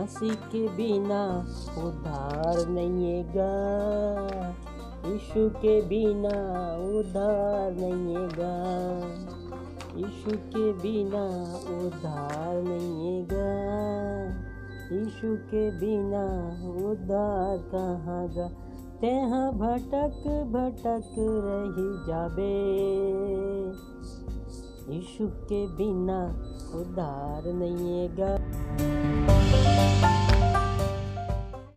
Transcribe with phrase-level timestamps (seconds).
[0.00, 1.46] मसीह के बिना
[1.78, 3.48] उधार नहीं गा
[5.08, 6.32] यीशु के बिना
[6.98, 8.54] उधार नहीं गा
[9.96, 11.24] यीशु के बिना
[11.76, 13.50] उधार नहीं गा
[14.96, 16.24] यीशु के बिना
[16.90, 18.48] उधार कहाँ गा।
[19.00, 22.56] तेहा भटक भटक रही जाबे।
[24.94, 26.24] यीशु के बिना
[26.74, 28.34] उधार नहीं गा